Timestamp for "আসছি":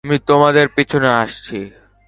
1.15-1.59